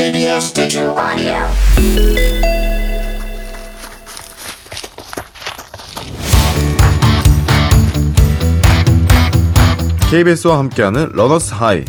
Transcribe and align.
TBS 0.00 0.54
Digital 0.54 0.96
Audio. 0.96 2.50
KBS와 10.10 10.58
함께하는 10.58 11.10
러너스 11.12 11.52
하이. 11.54 11.84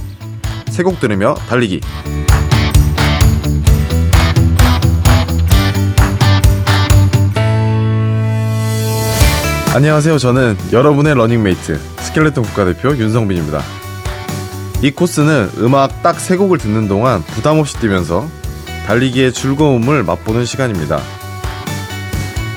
세 0.70 0.84
곡 0.84 1.00
들으며 1.00 1.36
달리기. 1.48 1.80
안녕하세요. 9.74 10.18
저는 10.18 10.58
여러분의 10.74 11.16
러닝메이트 11.16 11.80
스켈레톤 12.00 12.44
국가대표 12.44 12.90
윤성빈입니다 12.90 13.62
이 14.82 14.92
코스는 14.92 15.52
음악 15.60 16.02
딱 16.02 16.20
세 16.20 16.38
곡을 16.38 16.58
듣는 16.58 16.88
동안 16.88 17.24
부담 17.24 17.60
없이 17.60 17.78
뛰면서 17.80 18.28
달리기의 18.88 19.32
즐거움을 19.34 20.04
맛보는 20.04 20.46
시간입니다 20.46 21.00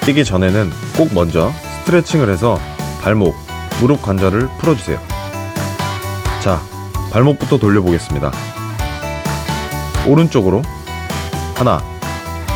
뛰기 0.04 0.24
전에는 0.24 0.70
꼭 0.96 1.12
먼저 1.14 1.52
스트레칭을 1.80 2.30
해서 2.30 2.58
발목, 3.02 3.34
무릎 3.80 4.02
관절을 4.02 4.48
풀어주세요 4.58 4.98
자, 6.42 6.60
발목부터 7.10 7.56
돌려보겠습니다. 7.56 8.30
오른쪽으로 10.06 10.60
하나, 11.54 11.82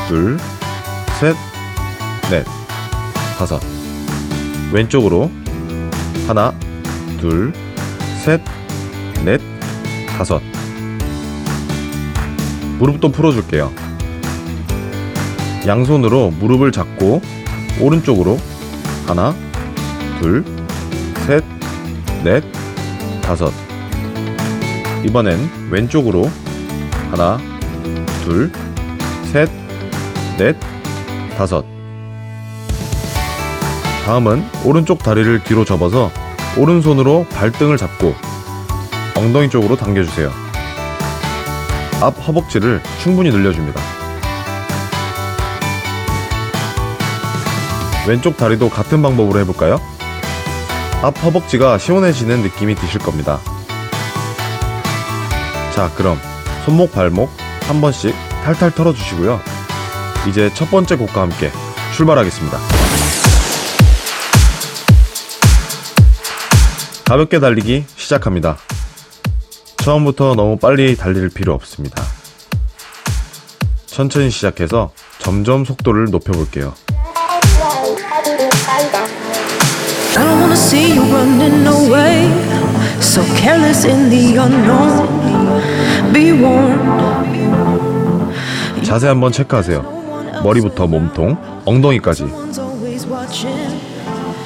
둘, 0.08 0.36
셋, 1.18 1.34
넷, 2.30 2.44
다섯. 3.38 3.62
왼쪽으로 4.70 5.30
하나, 6.26 6.52
둘, 7.18 7.54
셋, 8.22 8.42
넷, 9.24 9.40
다섯. 10.18 10.42
무릎도 12.80 13.12
풀어줄게요. 13.12 13.70
양손으로 15.64 16.32
무릎을 16.32 16.72
잡고 16.72 17.22
오른쪽으로 17.80 18.36
하나, 19.06 19.32
둘, 20.20 20.44
셋, 21.24 21.44
넷, 22.24 22.42
다섯. 23.22 23.52
이번엔 25.04 25.38
왼쪽으로 25.70 26.28
하나, 27.12 27.38
둘, 28.24 28.50
셋, 29.30 29.48
넷, 30.36 30.56
다섯. 31.36 31.64
다음은 34.04 34.44
오른쪽 34.64 34.98
다리를 34.98 35.44
뒤로 35.44 35.64
접어서 35.64 36.10
오른손으로 36.56 37.24
발등을 37.30 37.76
잡고 37.76 38.16
엉덩이 39.18 39.50
쪽으로 39.50 39.74
당겨주세요. 39.74 40.30
앞 42.00 42.14
허벅지를 42.24 42.80
충분히 43.02 43.30
늘려줍니다. 43.30 43.80
왼쪽 48.06 48.36
다리도 48.36 48.70
같은 48.70 49.02
방법으로 49.02 49.40
해볼까요? 49.40 49.80
앞 51.02 51.20
허벅지가 51.24 51.78
시원해지는 51.78 52.42
느낌이 52.42 52.76
드실 52.76 53.00
겁니다. 53.00 53.40
자, 55.74 55.90
그럼 55.96 56.16
손목, 56.64 56.92
발목 56.92 57.28
한 57.66 57.80
번씩 57.80 58.14
탈탈 58.44 58.70
털어주시고요. 58.70 59.40
이제 60.28 60.48
첫 60.54 60.70
번째 60.70 60.94
곡과 60.94 61.22
함께 61.22 61.50
출발하겠습니다. 61.96 62.56
가볍게 67.04 67.40
달리기 67.40 67.84
시작합니다. 67.96 68.58
처음부터 69.82 70.34
너무 70.34 70.56
빨리 70.58 70.96
달릴 70.96 71.28
필요 71.28 71.54
없습니다. 71.54 72.02
천천히 73.86 74.30
시작해서 74.30 74.90
점점 75.18 75.64
속도를 75.64 76.06
높여볼게요. 76.10 76.74
I 80.16 80.24
don't 80.24 80.40
wanna 80.40 80.52
see 80.54 80.96
you 80.96 81.04
running 81.12 81.66
away. 81.66 82.28
So 83.00 83.22
careless 83.36 83.86
in 83.86 84.10
the 84.10 84.36
unknown. 84.36 86.12
Be 86.12 86.32
warned. 86.32 86.88
자세 88.84 89.06
한번 89.08 89.32
체크하세요. 89.32 89.82
머리부터 90.42 90.86
몸통, 90.86 91.36
엉덩이까지. 91.64 92.24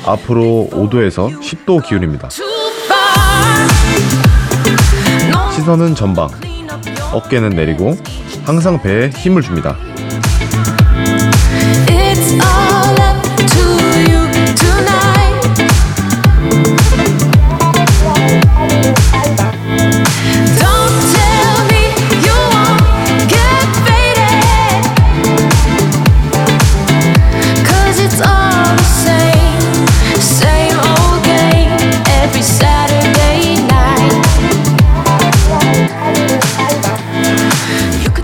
앞으로 0.05 0.69
5도에서 0.73 1.41
10도 1.41 1.87
기울입니다. 1.87 2.29
시선은 5.63 5.95
전방. 5.95 6.29
어깨는 7.13 7.51
내리고 7.51 7.97
항상 8.45 8.83
배에 8.83 9.11
힘을 9.11 9.43
줍니다. 9.43 9.77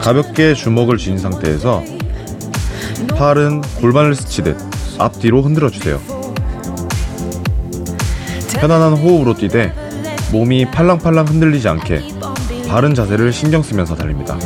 가볍게 0.09 0.55
주먹을 0.55 0.97
쥔 0.97 1.19
상태에서 1.19 1.85
팔은 3.19 3.61
골반을 3.79 4.15
스치듯 4.15 4.57
앞뒤로 4.99 5.43
흔들어 5.43 5.69
주세요. 5.69 6.01
편안한 8.55 8.95
호흡으로 8.95 9.35
뛰되 9.35 9.71
몸이 10.33 10.71
팔랑팔랑 10.71 11.27
흔들리지 11.27 11.69
않게 11.69 12.15
바른 12.71 12.95
자세를 12.95 13.35
신경 13.35 13.63
쓰면서 13.63 13.95
달립니다. 13.95 14.39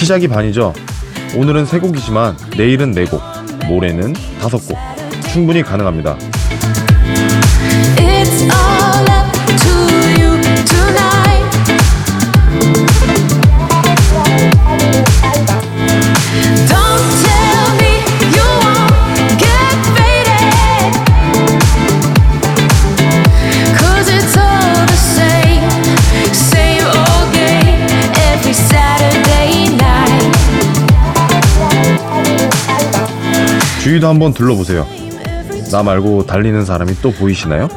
시작이 0.00 0.28
반이죠. 0.28 0.72
오늘은 1.36 1.66
세 1.66 1.78
곡이지만 1.78 2.34
내일은 2.56 2.92
네 2.92 3.04
곡, 3.04 3.20
모레는 3.68 4.14
다섯 4.40 4.56
곡. 4.66 4.78
충분히 5.30 5.62
가능합니다. 5.62 6.16
It's 7.98 8.40
all 8.40 9.06
up 9.10 9.30
to 9.58 9.70
you 10.18 10.29
주위도 33.80 34.06
한번 34.06 34.34
둘러보세요. 34.34 34.86
나 35.72 35.82
말고 35.82 36.26
달리는 36.26 36.64
사람이 36.66 36.96
또 37.00 37.10
보이시나요? 37.12 37.68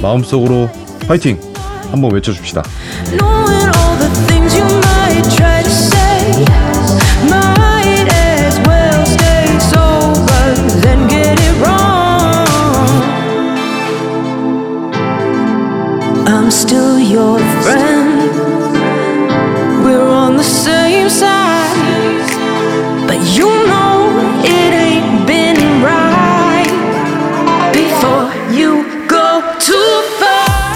마음속으로 0.00 0.70
화이팅! 1.06 1.38
한번 1.90 2.12
외쳐줍시다. 2.14 2.62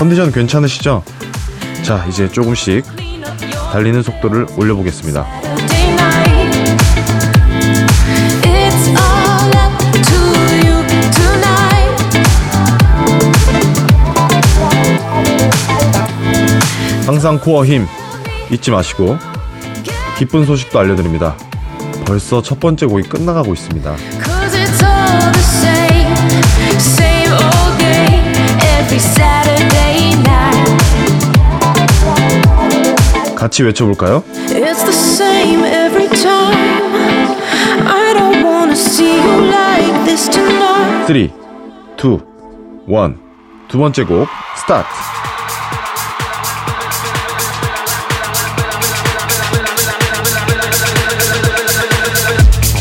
컨디션 0.04 0.30
괜찮으시죠? 0.30 1.02
자, 1.82 2.04
이제 2.06 2.28
조금씩 2.28 2.84
달리는 3.72 4.02
속도를 4.02 4.46
올려보겠습니다. 4.54 5.26
항상 17.06 17.38
코어 17.38 17.64
힘 17.64 17.86
잊지 18.50 18.72
마시고 18.72 19.16
기쁜 20.18 20.44
소식도 20.44 20.78
알려드립니다. 20.78 21.34
벌써 22.04 22.42
첫 22.42 22.60
번째 22.60 22.84
곡이 22.84 23.08
끝나가고 23.08 23.54
있습니다. 23.54 23.96
Same, 25.38 26.14
same 26.76 27.32
old 27.32 27.78
game 27.78 28.34
every 28.82 28.98
Saturday 28.98 29.33
같이 33.44 33.62
외쳐볼까요? 33.62 34.25
It's 34.49 34.82
the 34.85 34.88
same 34.88 35.67
every 35.67 36.08
time. 36.08 37.37
I 37.87 38.14
don't 38.14 38.43
wanna 38.43 38.73
see 38.73 39.20
you 39.20 39.44
like 39.49 40.05
this 40.06 40.31
tonight. 40.31 41.05
3, 41.06 41.31
2, 41.99 42.20
1. 42.88 43.17
두 43.69 43.76
번째 43.76 44.05
곡 44.05 44.26
스타트. 44.56 44.88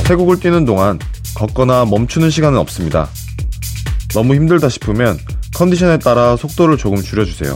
세 0.08 0.16
곡을 0.16 0.40
뛰는 0.40 0.64
동안 0.64 0.98
걷거나 1.36 1.84
멈추는 1.84 2.30
시간은 2.30 2.58
없습니다. 2.60 3.10
너무 4.14 4.34
힘들다 4.36 4.70
싶으면 4.70 5.18
컨디션에 5.56 5.98
따라 6.00 6.38
속도를 6.38 6.78
조금 6.78 7.02
줄여주세요. 7.02 7.54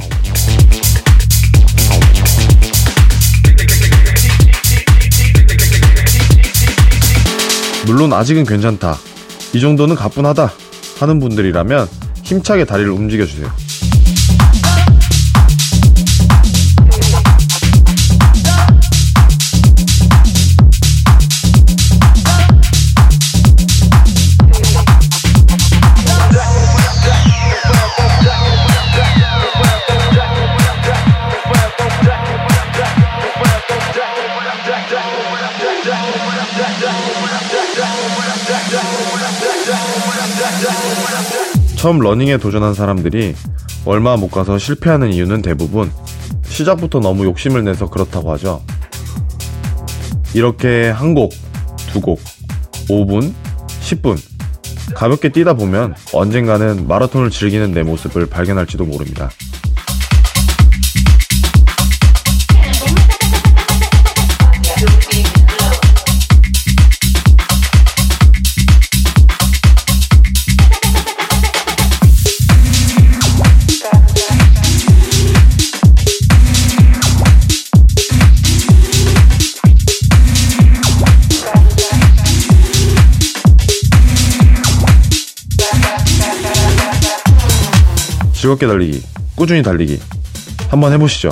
물론 7.88 8.12
아직은 8.12 8.44
괜찮다. 8.44 8.98
이 9.54 9.62
정도는 9.62 9.96
가뿐하다. 9.96 10.52
하는 11.00 11.20
분들이라면 11.20 11.88
힘차게 12.24 12.66
다리를 12.66 12.92
움직여주세요. 12.92 13.50
처음 41.76 42.00
러닝에 42.00 42.38
도전한 42.38 42.74
사람들이 42.74 43.36
얼마 43.86 44.18
못 44.18 44.30
가서 44.30 44.58
실패하는 44.58 45.14
이유는 45.14 45.42
대부분 45.42 45.92
시작부터 46.48 47.00
너무 47.00 47.26
욕심을 47.26 47.64
내서 47.64 47.90
그렇다고 47.90 48.32
하죠. 48.34 48.62
이렇게 50.34 50.90
한 50.90 51.14
곡, 51.14 51.32
두 51.92 52.02
곡, 52.02 52.20
5분, 52.90 53.34
10분 53.82 54.18
가볍게 54.94 55.30
뛰다 55.30 55.54
보면 55.54 55.96
언젠가는 56.14 56.88
마라톤을 56.88 57.30
즐기는 57.30 57.72
내 57.72 57.84
모습을 57.84 58.26
발견할지도 58.26 58.86
모릅니다. 58.86 59.30
즐겁게 88.58 88.68
달리기, 88.68 89.04
꾸준히 89.36 89.62
달리기. 89.64 90.00
한번 90.70 90.92
해보시죠. 90.94 91.32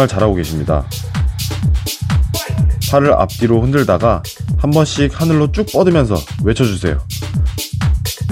정말 0.00 0.08
잘하고 0.08 0.34
계십니다. 0.34 0.82
팔을 2.90 3.12
앞뒤로 3.12 3.60
흔들다가 3.60 4.22
한 4.56 4.70
번씩 4.70 5.20
하늘로 5.20 5.52
쭉 5.52 5.66
뻗으면서 5.70 6.16
외쳐주세요. 6.42 6.98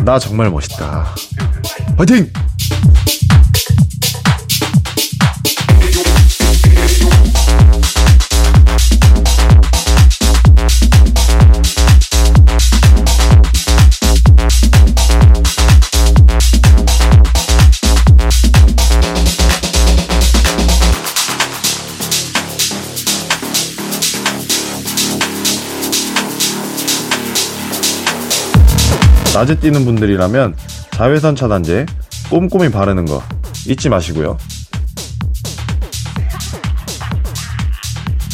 나 0.02 0.18
정말 0.18 0.50
멋있다. 0.50 1.14
화이팅! 1.98 2.32
낮에 29.38 29.54
뛰는 29.60 29.84
분들이라면 29.84 30.56
자외선 30.90 31.36
차단제 31.36 31.86
꼼꼼히 32.28 32.72
바르는 32.72 33.04
거 33.04 33.22
잊지 33.68 33.88
마시고요. 33.88 34.36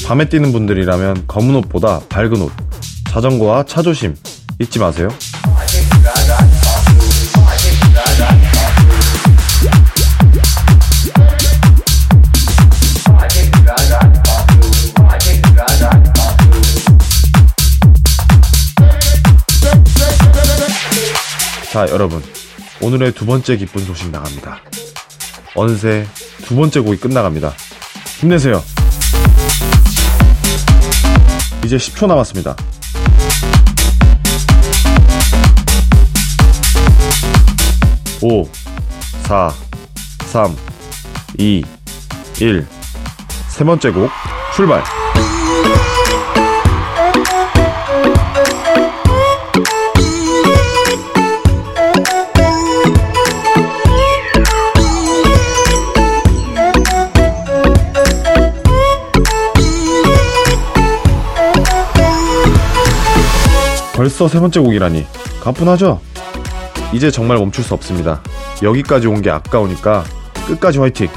밤에 0.06 0.30
뛰는 0.30 0.50
분들이라면 0.52 1.24
검은 1.26 1.56
옷보다 1.56 2.00
밝은 2.08 2.40
옷, 2.40 2.52
자전거와 3.10 3.64
차 3.64 3.82
조심 3.82 4.16
잊지 4.58 4.78
마세요. 4.78 5.10
자, 21.74 21.88
여러분. 21.88 22.22
오늘의 22.80 23.10
두 23.14 23.26
번째 23.26 23.56
기쁜 23.56 23.84
소식 23.84 24.08
나갑니다. 24.12 24.60
어느새 25.56 26.06
두 26.44 26.54
번째 26.54 26.78
곡이 26.78 26.98
끝나갑니다. 26.98 27.52
힘내세요. 28.20 28.62
이제 31.64 31.76
10초 31.76 32.06
남았습니다. 32.06 32.54
5, 38.22 38.48
4, 39.24 39.52
3, 40.26 40.56
2, 41.38 41.64
1. 42.40 42.66
세 43.48 43.64
번째 43.64 43.90
곡 43.90 44.10
출발. 44.54 44.93
벌써 64.04 64.28
세 64.28 64.38
번째 64.38 64.60
곡이라니 64.60 65.06
가뿐하죠? 65.40 65.98
이제 66.92 67.10
정말 67.10 67.38
멈출 67.38 67.64
수 67.64 67.72
없습니다. 67.72 68.20
여기까지 68.62 69.06
온 69.06 69.22
게 69.22 69.30
아까우니까 69.30 70.04
끝까지 70.46 70.78
화이팅! 70.78 71.08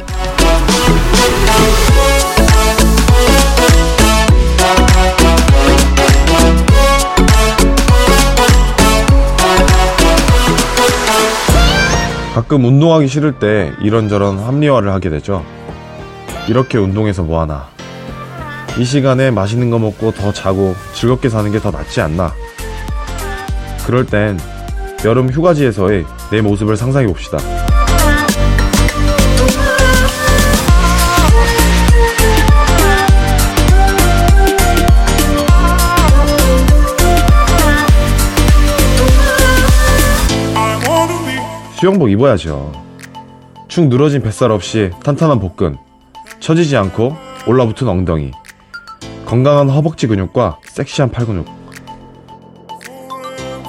가끔 12.33 12.65
운동하기 12.65 13.07
싫을 13.07 13.39
때 13.39 13.73
이런저런 13.81 14.39
합리화를 14.39 14.91
하게 14.93 15.09
되죠. 15.09 15.43
이렇게 16.47 16.77
운동해서 16.77 17.23
뭐하나 17.23 17.67
이 18.77 18.85
시간에 18.85 19.31
맛있는 19.31 19.71
거 19.71 19.79
먹고 19.79 20.11
더 20.11 20.31
자고 20.31 20.75
즐겁게 20.93 21.29
사는 21.29 21.51
게 21.51 21.59
더 21.59 21.71
낫지 21.71 21.99
않나. 21.99 22.31
그럴 23.87 24.05
땐 24.05 24.37
여름 25.05 25.29
휴가지에서의 25.29 26.03
내 26.29 26.41
모습을 26.41 26.75
상상해 26.75 27.07
봅시다. 27.07 27.37
수영복 41.79 42.11
입어야죠. 42.11 42.73
축 43.69 43.87
늘어진 43.87 44.21
뱃살 44.21 44.51
없이 44.51 44.91
탄탄한 45.05 45.39
복근, 45.39 45.77
처지지 46.41 46.75
않고 46.75 47.15
올라붙은 47.47 47.87
엉덩이, 47.87 48.31
건강한 49.25 49.69
허벅지 49.69 50.07
근육과 50.07 50.57
섹시한 50.65 51.09
팔 51.09 51.25
근육. 51.25 51.56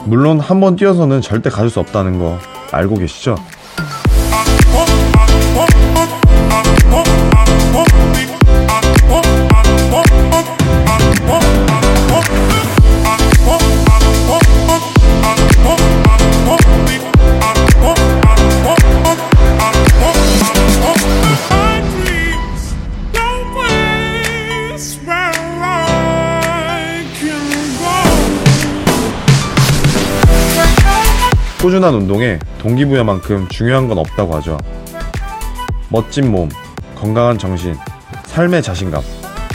물론 0.08 0.40
한 0.40 0.60
번 0.60 0.74
뛰어서는 0.76 1.20
절대 1.20 1.50
가질 1.50 1.68
수 1.70 1.80
없다는 1.80 2.18
거 2.18 2.38
알고 2.72 2.96
계시죠? 2.96 3.36
꾸준한 31.60 31.92
운동에 31.92 32.38
동기부여만큼 32.60 33.48
중요한 33.48 33.88
건 33.88 33.98
없다고 33.98 34.34
하죠. 34.36 34.58
멋진 35.88 36.30
몸, 36.30 36.48
건강한 36.94 37.36
정신, 37.36 37.74
삶의 38.26 38.62
자신감, 38.62 39.02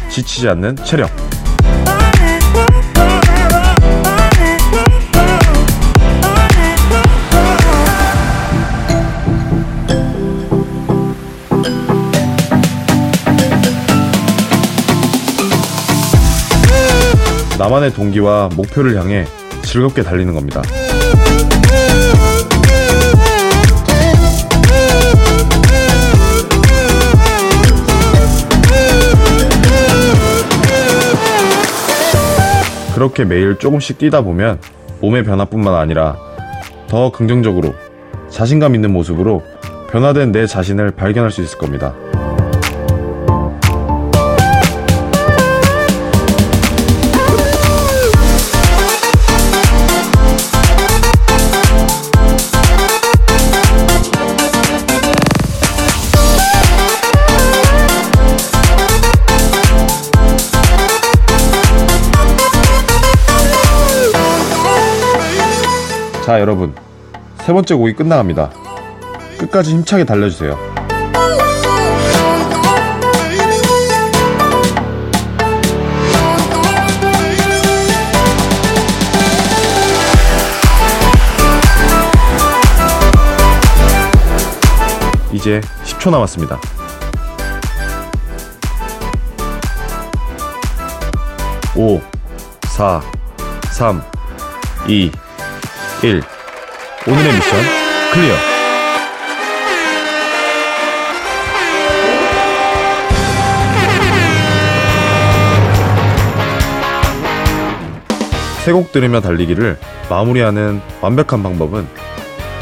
지치지 0.10 0.50
않는 0.50 0.76
체력. 0.84 1.10
나만의 17.58 17.94
동기와 17.94 18.50
목표를 18.56 19.00
향해 19.00 19.26
즐겁게 19.64 20.04
달리는 20.04 20.34
겁니다. 20.34 20.62
그렇게 32.94 33.26
매일 33.26 33.58
조금씩 33.58 33.98
뛰다 33.98 34.22
보면 34.22 34.60
몸의 35.02 35.24
변화뿐만 35.24 35.74
아니라 35.74 36.16
더 36.88 37.12
긍정적으로 37.12 37.74
자신감 38.30 38.76
있는 38.76 38.94
모습으로 38.94 39.42
변화된 39.92 40.32
내 40.32 40.46
자신을 40.46 40.92
발견할 40.92 41.32
수 41.32 41.42
있을 41.42 41.58
겁니다. 41.58 41.96
자, 66.34 66.40
여러분. 66.40 66.74
세 67.42 67.54
번째 67.54 67.76
곡이 67.76 67.94
끝나갑니다. 67.94 68.50
끝까지 69.38 69.70
힘차게 69.70 70.04
달려주세요. 70.04 70.58
이제 85.32 85.62
10초 85.86 86.10
남았습니다. 86.10 86.60
5, 91.76 92.02
4, 92.70 93.02
3, 93.72 94.02
2, 94.88 95.12
1. 96.04 96.22
오늘의 97.08 97.34
미션 97.34 97.62
클리어. 98.14 98.36
세 108.66 108.72
곡 108.72 108.92
들으며 108.94 109.20
달리기를 109.20 109.78
마무리하는 110.10 110.82
완벽한 111.02 111.44
방법은 111.44 111.86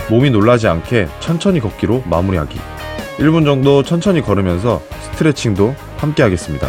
몸이 0.10 0.31
놀라지 0.31 0.67
않게 0.67 1.07
천천히 1.19 1.60
걷기로 1.60 2.03
마무리하기. 2.05 2.60
1분 3.19 3.45
정도 3.45 3.83
천천히 3.83 4.21
걸으면서 4.21 4.81
스트레칭도 5.12 5.75
함께 5.98 6.24
하겠습니다. 6.24 6.67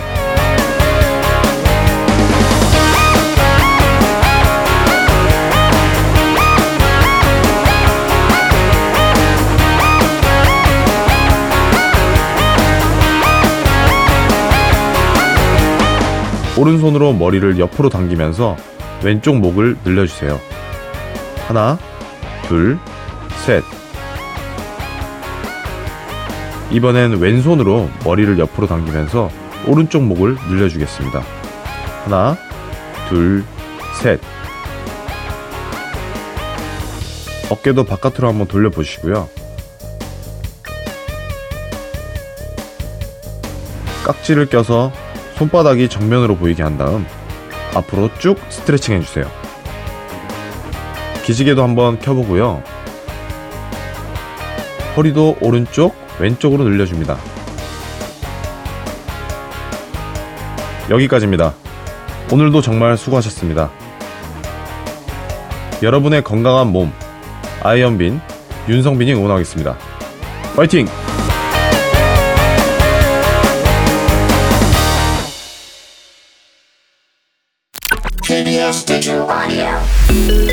오른손으로 16.63 17.13
머리를 17.13 17.59
옆으로 17.59 17.89
당기면서 17.89 18.57
왼쪽 19.03 19.37
목을 19.39 19.77
늘려주세요. 19.85 20.39
하나, 21.49 21.77
둘, 22.47 22.79
셋. 23.45 23.65
이번엔 26.71 27.19
왼손으로 27.19 27.91
머리를 28.05 28.39
옆으로 28.39 28.69
당기면서 28.69 29.29
오른쪽 29.67 30.05
목을 30.05 30.37
늘려주겠습니다. 30.49 31.25
하나, 32.05 32.37
둘, 33.09 33.43
셋. 34.01 34.21
어깨도 37.51 37.83
바깥으로 37.83 38.29
한번 38.29 38.47
돌려보시고요. 38.47 39.29
깍지를 44.05 44.47
껴서 44.47 44.93
손바닥이 45.37 45.89
정면으로 45.89 46.37
보이게 46.37 46.63
한 46.63 46.79
다음 46.79 47.07
앞으로 47.75 48.11
쭉 48.19 48.39
스트레칭 48.49 48.95
해주세요. 48.95 49.25
기지개도 51.25 51.63
한번 51.63 51.99
켜보고요. 51.99 52.63
허리도 54.97 55.39
오른쪽, 55.41 55.95
왼쪽으로 56.19 56.65
늘려줍니다. 56.65 57.17
여기까지입니다. 60.91 61.55
오늘도 62.31 62.61
정말 62.61 62.97
수고하셨습니다. 62.97 63.71
여러분의 65.83 66.23
건강한 66.23 66.69
몸, 66.69 66.93
아이언빈, 67.63 68.21
윤성빈이 68.69 69.15
응원하겠습니다. 69.15 69.77
파이팅! 70.55 70.87
True 79.03 79.27
audio。 79.27 80.52